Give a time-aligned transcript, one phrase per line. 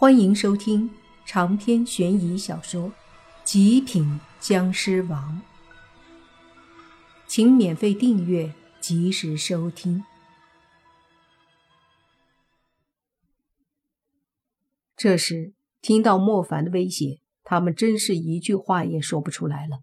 [0.00, 0.88] 欢迎收听
[1.26, 2.84] 长篇悬疑小说
[3.42, 5.42] 《极品僵尸王》，
[7.26, 10.04] 请免费订阅，及时收听。
[14.96, 19.80] 这时听到莫凡的威胁，他们真是一句话也说不出来了。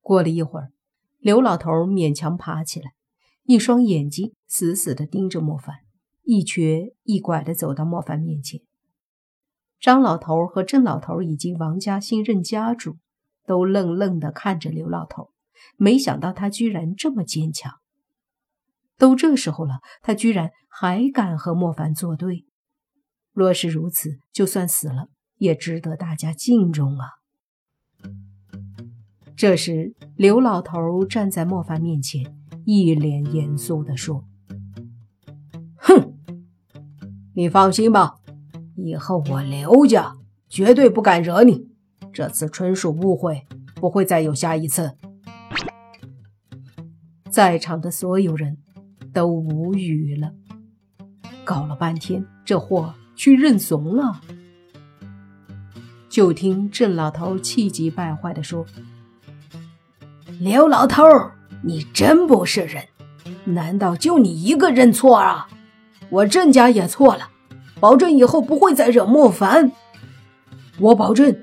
[0.00, 0.72] 过了一会儿，
[1.18, 2.94] 刘老头勉强爬起来，
[3.42, 5.80] 一双眼睛死死地盯着莫凡，
[6.22, 8.62] 一瘸一拐地走到莫凡面前。
[9.84, 12.96] 张老头和郑老头以及王家新任家主
[13.44, 15.28] 都愣愣地看着刘老头，
[15.76, 17.70] 没想到他居然这么坚强。
[18.96, 22.46] 都这时候了，他居然还敢和莫凡作对。
[23.34, 27.08] 若是如此，就算死了也值得大家敬重啊！
[29.36, 34.24] 这时，刘老头站在莫凡面前，一脸严肃地说
[35.76, 36.14] ：“哼，
[37.34, 38.20] 你放心吧。”
[38.76, 40.14] 以后我刘家
[40.48, 41.68] 绝对不敢惹你，
[42.12, 44.92] 这次纯属误会，不会再有下一次。
[47.30, 48.58] 在场的所有人
[49.12, 50.32] 都无语了，
[51.44, 54.20] 搞了半天，这货去认怂了。
[56.08, 58.64] 就听郑老头气急败坏地说
[60.38, 61.02] ：“刘老头，
[61.62, 62.84] 你真不是人！
[63.44, 65.48] 难道就你一个认错啊？
[66.10, 67.30] 我郑家也错了。”
[67.84, 69.70] 保证以后不会再惹莫凡。
[70.78, 71.36] 我保证，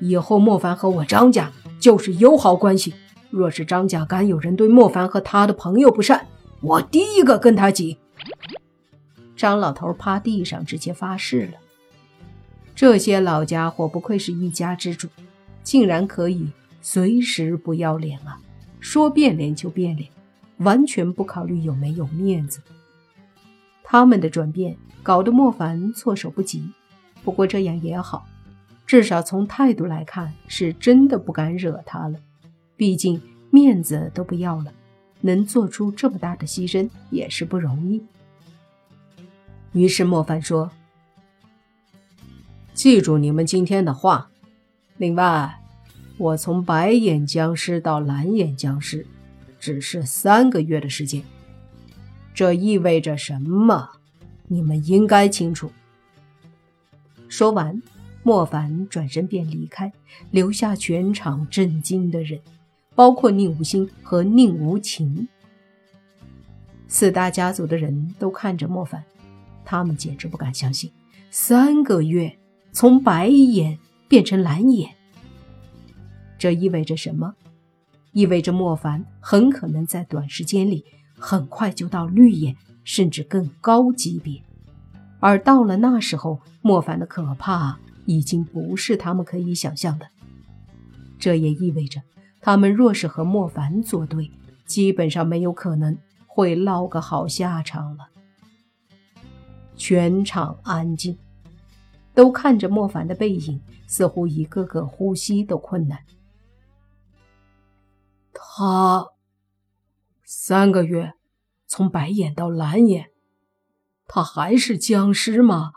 [0.00, 2.94] 以后莫凡和我张家就是友好关系。
[3.28, 6.28] 若是张家敢有人对莫凡和他的朋友不善，
[6.62, 7.98] 我第一个跟他急。
[9.36, 11.52] 张老头趴地上直接发誓了。
[12.74, 15.08] 这些老家伙不愧是一家之主，
[15.62, 16.48] 竟然可以
[16.80, 18.40] 随时不要脸啊！
[18.80, 20.08] 说变脸就变脸，
[20.56, 22.60] 完全不考虑有没有面子。
[23.88, 24.76] 他们的转变。
[25.02, 26.68] 搞得莫凡措手不及，
[27.22, 28.26] 不过这样也好，
[28.84, 32.18] 至少从态度来看，是真的不敢惹他了。
[32.76, 34.72] 毕竟面子都不要了，
[35.20, 38.02] 能做出这么大的牺牲也是不容易。
[39.74, 40.72] 于是莫凡说
[42.74, 44.28] ：“记住你们今天的话。
[44.96, 45.60] 另外，
[46.18, 49.06] 我从白眼僵尸到蓝眼僵尸，
[49.60, 51.22] 只是三个月的时间。
[52.36, 53.88] 这意味着什么？”
[54.46, 55.72] 你们应该清楚。
[57.28, 57.82] 说完，
[58.22, 59.90] 莫凡转身便离开，
[60.30, 62.40] 留下全场震惊的人，
[62.94, 65.26] 包括宁无心和宁无情。
[66.86, 69.02] 四大家族的人都看着莫凡，
[69.64, 70.92] 他们简直不敢相信，
[71.30, 72.38] 三个月
[72.70, 74.94] 从白眼变成蓝眼，
[76.38, 77.34] 这意味着什么？
[78.12, 80.84] 意味着莫凡很可能在短时间里，
[81.18, 82.56] 很快就到绿眼。
[82.86, 84.40] 甚至更高级别，
[85.18, 90.06] 而到了那时候，莫凡的可怕已经不是他们可以想象的。
[91.18, 92.00] 这也意味着，
[92.40, 94.30] 他们若是和莫凡作对，
[94.66, 98.06] 基本上没有可能会落个好下场了。
[99.76, 101.18] 全场安静，
[102.14, 105.98] 都看着莫凡的背影，似乎一个个呼吸都困难。
[108.32, 109.04] 他
[110.26, 111.14] 三个月。
[111.68, 113.06] 从白眼到蓝眼，
[114.06, 115.72] 他还是僵尸吗？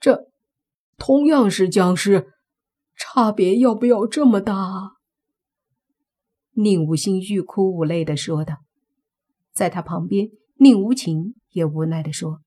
[0.00, 0.26] 这
[0.96, 2.32] 同样是僵尸，
[2.96, 4.96] 差别要不要这么大？
[6.54, 8.56] 宁无心欲哭无泪的说道。
[9.52, 12.40] 在他旁边，宁无情也无奈的说：“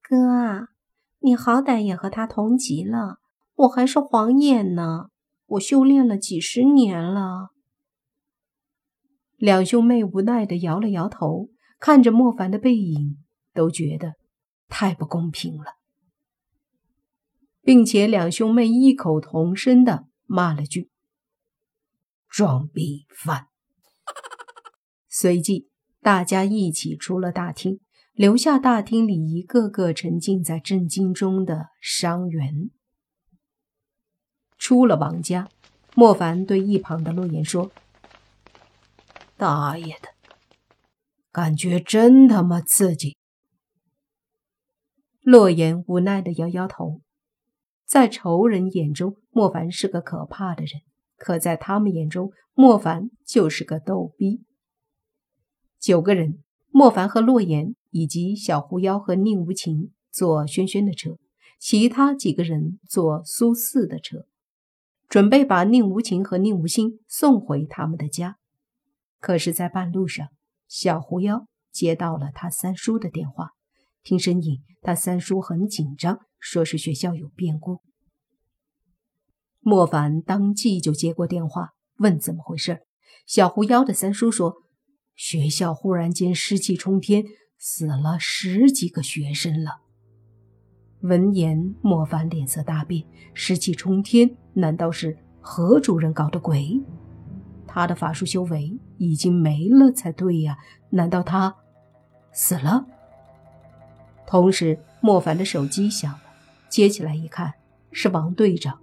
[0.00, 0.68] 哥啊，
[1.18, 3.18] 你好歹也和他同级了，
[3.54, 5.10] 我还是黄眼呢，
[5.44, 7.50] 我修炼了几十年了。”
[9.40, 13.16] 两兄妹无奈的摇了摇头，看着莫凡的背影，
[13.54, 14.16] 都觉得
[14.68, 15.76] 太不公平了，
[17.62, 20.90] 并且两兄妹异口同声的骂了句
[22.28, 23.46] “装逼犯”。
[25.08, 25.70] 随即，
[26.02, 27.80] 大家一起出了大厅，
[28.12, 32.68] 留下大厅里一个个沉浸在震惊中的伤员。
[34.58, 35.48] 出了王家，
[35.94, 37.72] 莫凡对一旁的洛言说。
[39.40, 40.10] 大爷的，
[41.32, 43.16] 感觉真他妈刺激！
[45.22, 47.00] 洛言无奈的摇摇头，
[47.86, 50.82] 在仇人眼中，莫凡是个可怕的人；
[51.16, 54.44] 可在他们眼中，莫凡就是个逗逼。
[55.78, 61.16] 九个人，莫凡和洛言以及小狐妖和宁无情坐轩轩的车，
[61.58, 64.26] 其他几个人坐苏四的车，
[65.08, 68.36] 准备把宁无情和宁无心送回他们的家。
[69.20, 70.28] 可是，在半路上，
[70.66, 73.50] 小狐妖接到了他三叔的电话，
[74.02, 77.80] 听声音，他三叔很紧张，说是学校有变故。
[79.60, 82.80] 莫凡当即就接过电话，问怎么回事。
[83.26, 84.54] 小狐妖的三叔说，
[85.14, 87.22] 学校忽然间湿气冲天，
[87.58, 89.82] 死了十几个学生了。
[91.02, 96.82] 闻言，莫凡脸色大变，湿气冲天，难道是何主任搞的鬼？
[97.72, 100.58] 他的法术修为已经没了才对呀，
[100.90, 101.54] 难道他
[102.32, 102.84] 死了？
[104.26, 106.20] 同时，莫凡的手机响了，
[106.68, 107.54] 接起来一看，
[107.92, 108.80] 是王队长。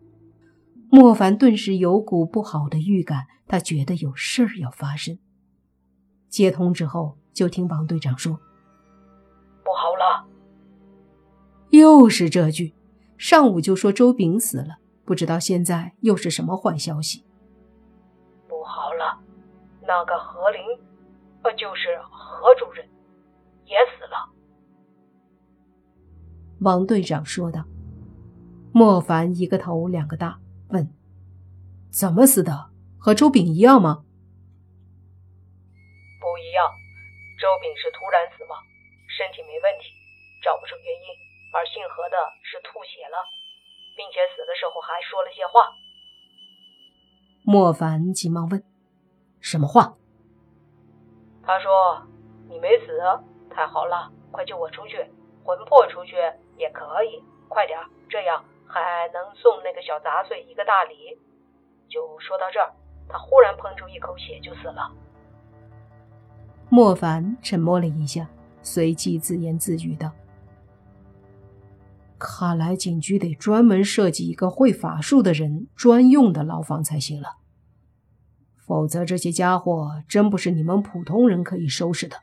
[0.89, 5.19] 莫凡顿时有股不好的预感，他觉得有事儿要发生。
[6.30, 8.40] 接通之后，就听王队长说
[9.66, 10.25] ：“不好了！”
[11.72, 12.74] 又是这句，
[13.18, 17.25] 上午就说周炳死了，不知道现在又是什么坏消息。
[19.88, 20.62] 那个何林，
[21.44, 22.88] 呃，就是何主任，
[23.66, 24.30] 也死了。
[26.60, 27.63] 王队长说道。
[28.74, 30.39] 莫凡一个头两个大。
[30.69, 30.94] 问
[31.89, 32.69] ：“怎么死的？
[33.00, 34.04] 和周炳一样吗
[36.22, 36.69] ？”“不一样，
[37.40, 38.60] 周炳是突然死亡，
[39.07, 39.88] 身体没问题，
[40.44, 41.07] 找不出原因。
[41.56, 43.24] 而姓何的是吐血了，
[43.95, 45.72] 并且死的时候还说了些话。”
[47.48, 48.62] 莫凡急忙问
[49.39, 49.94] ：“什么话？”
[51.44, 52.01] 他说
[52.50, 53.00] ：“你没死，
[53.50, 54.98] 太好了，快救我出去，
[55.44, 56.16] 魂魄出去
[56.57, 57.80] 也可以，快点，
[58.10, 61.18] 这样。”还能送那个小杂碎一个大礼。
[61.88, 62.69] 就说到这儿，
[63.07, 64.92] 他忽然喷出一口血，就死了。
[66.68, 68.28] 莫凡沉默了一下，
[68.62, 70.12] 随即自言自语道
[72.19, 77.38] ：“看来警局得专门设计一个会法术的人专用的牢房才行了，
[78.68, 82.18] 否则这些家伙真不是你们普通人可以收拾的。”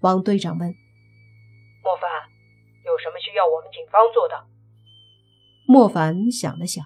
[0.00, 0.68] 王队长问
[1.82, 2.08] ：“莫凡，
[2.84, 4.46] 有什么需要我们警方做的？”
[5.66, 6.84] 莫凡想了想，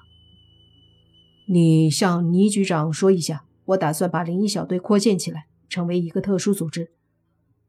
[1.47, 6.95] 你向倪局长说一下，我打算把灵异小队扩建起来，成为一个特殊组织。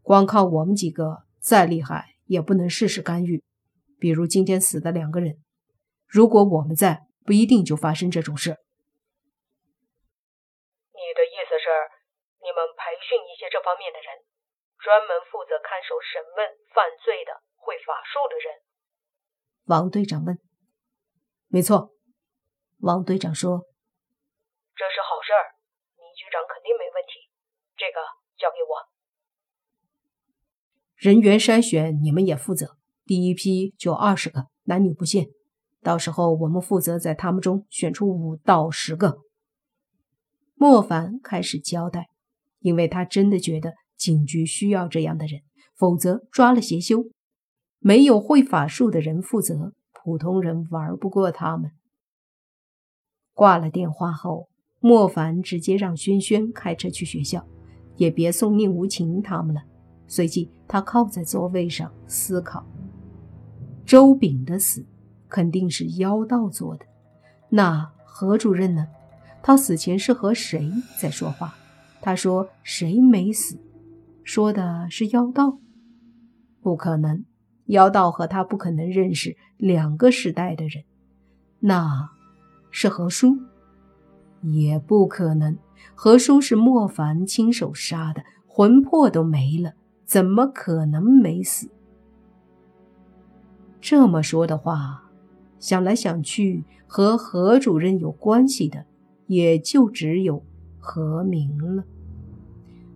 [0.01, 3.43] 光靠我们几个，再厉害也不能事事干预。
[3.99, 5.37] 比如今天死的两个人，
[6.07, 8.51] 如果我们在，不一定就发生这种事。
[10.93, 11.67] 你的意思是，
[12.39, 14.23] 你们培训一些这方面的人，
[14.79, 18.45] 专门负责看守审问犯罪的会法术的人？
[19.65, 20.39] 王队长问。
[21.47, 21.91] 没错，
[22.79, 23.67] 王队长说
[24.75, 25.57] ：“这是好事儿，
[25.97, 27.27] 倪局长肯定没问题。
[27.75, 27.99] 这个
[28.37, 28.87] 交给我。
[30.95, 35.25] 人员筛选你们也负责，第一批就二十个，男女不限。
[35.81, 39.19] 到时候我们负责在他们中选出五到十个。”
[40.55, 42.10] 莫凡开始交代，
[42.61, 45.41] 因为他真的觉得警局需要这样的人，
[45.75, 47.05] 否则抓了邪修，
[47.79, 49.73] 没有会法术的人负责。
[50.03, 51.71] 普通人玩不过他们。
[53.33, 54.49] 挂了电话后，
[54.79, 57.45] 莫凡直接让轩轩开车去学校，
[57.97, 59.61] 也别送宁无情他们了。
[60.07, 62.65] 随即，他靠在座位上思考：
[63.85, 64.83] 周炳的死
[65.29, 66.85] 肯定是妖道做的。
[67.49, 68.87] 那何主任呢？
[69.43, 71.55] 他死前是和谁在说话？
[72.01, 73.59] 他说谁没死？
[74.23, 75.59] 说的是妖道？
[76.61, 77.23] 不可能。
[77.67, 80.83] 妖道和他不可能认识两个时代的人，
[81.59, 82.09] 那
[82.69, 83.37] 是何叔，
[84.41, 85.57] 也不可能。
[85.95, 89.73] 何叔是莫凡亲手杀的，魂魄都没了，
[90.03, 91.69] 怎么可能没死？
[93.79, 95.09] 这么说的话，
[95.57, 98.85] 想来想去，和何主任有关系的，
[99.27, 100.43] 也就只有
[100.77, 101.85] 何明了。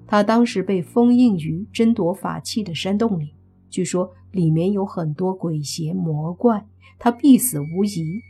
[0.07, 3.33] 他当时被封印于争夺法器的山洞里。
[3.69, 6.65] 据说里面有很多鬼邪魔怪，
[6.97, 8.21] 他必死无疑。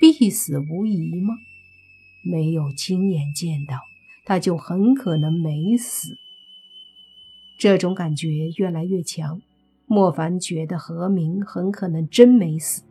[0.00, 1.34] 必死无疑吗？
[2.24, 3.78] 没有亲眼见到，
[4.24, 6.16] 他就很可能没死。
[7.58, 9.40] 这种感觉越来越强，
[9.86, 12.82] 莫凡觉得何明很可能真没死。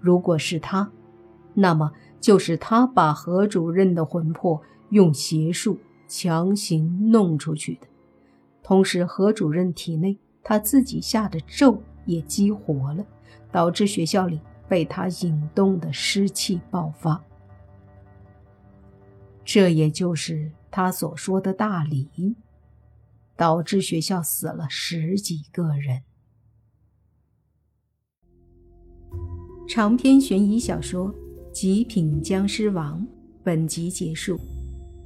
[0.00, 0.90] 如果是他，
[1.54, 5.78] 那么就是他把何主任的魂魄用邪术
[6.08, 7.86] 强行弄出去的。
[8.62, 13.06] 同时，何主任体内他自己下的咒也激活了，
[13.52, 17.22] 导致学校里被他引动的湿气爆发。
[19.44, 22.34] 这也就是他所说的大礼，
[23.36, 26.02] 导致学校死了十几个人。
[29.66, 31.12] 长篇悬疑小说
[31.52, 33.00] 《极品僵尸王》
[33.42, 34.38] 本集结束，